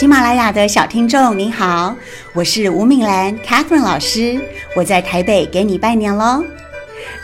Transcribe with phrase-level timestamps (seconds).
[0.00, 1.94] 喜马拉雅的小听众您好，
[2.32, 4.40] 我是吴敏兰 Catherine 老师，
[4.74, 6.42] 我在台北给你拜年喽。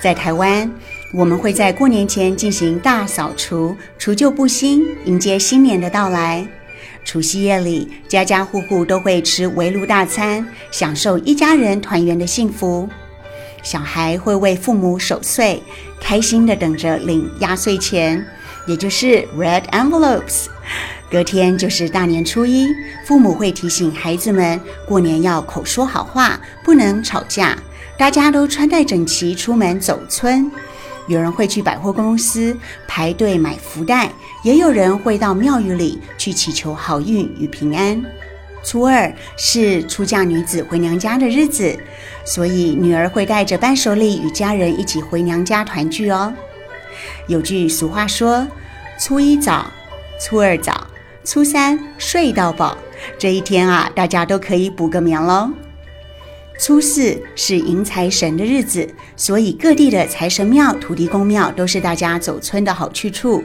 [0.03, 0.71] 在台湾，
[1.15, 6.47] 我们会在过年前进行大扫除，除旧布新，迎接新年的到来。
[7.03, 12.87] 除夕夜里，家家户户都会吃围炉大餐，享受一家人团圆的幸福。
[13.63, 15.63] 小孩会为父母守岁，
[15.99, 18.23] 开心的等着领压岁钱，
[18.67, 20.49] 也就是 red envelopes。
[21.11, 22.67] 隔天就是大年初一，
[23.05, 27.57] 父母会提醒孩子们过年要口说好话，不能吵架。
[27.97, 30.51] 大家都穿戴整齐出门走村。
[31.07, 32.55] 有人会去百货公司
[32.89, 34.11] 排队买福袋，
[34.43, 38.05] 也有人会到庙宇里去祈求好运与平安。
[38.65, 41.79] 初二是出嫁女子回娘家的日子，
[42.25, 46.35] 所以女儿会带着伴手礼与家人一起回娘家团聚哦。
[47.29, 48.45] 有句俗话说
[48.99, 49.71] ：“初一早，
[50.21, 50.85] 初二早。”
[51.27, 52.79] 初三睡到饱，
[53.19, 55.51] 这一天啊，大家都可以补个眠喽。
[56.61, 63.43] 初四是迎财神的日子，所以各地的财神庙、土地公庙都是大家走村的好去处。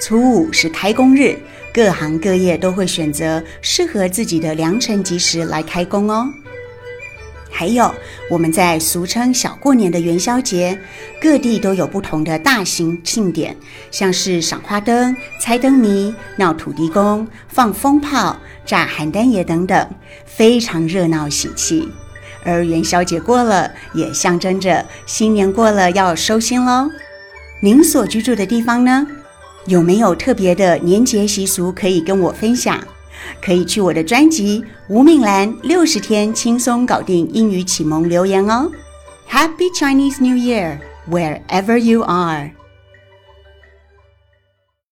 [0.00, 1.38] 初五是开工日，
[1.70, 6.32] 各行各业都会选择适合自己的良辰吉时来开工哦。
[7.58, 7.90] 还有，
[8.28, 10.78] 我们在俗称小过年的元宵节，
[11.18, 13.56] 各地都有不同的大型庆典，
[13.90, 19.88] 像是赏花灯、猜灯谜、闹土地公、放风炮、炸邯郸爷等等，
[20.26, 21.88] 非常热闹喜气。
[22.44, 26.90] 而元宵节过了，也象征着新年过了要收心喽。
[27.62, 29.06] 您所居住的地方呢，
[29.64, 32.78] 有没有特别的年节习俗可以跟我分享？
[33.40, 38.70] 可以去我的专辑《吴敏兰六十天轻松搞定英语启蒙》留言哦。
[39.30, 40.78] Happy Chinese New Year
[41.08, 42.55] wherever you are.